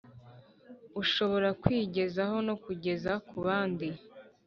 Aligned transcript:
ushobora 1.01 1.49
kwigezaho 1.61 2.37
no 2.47 2.55
kugeza 2.63 3.11
ku 3.27 3.35
bandi 3.45 3.87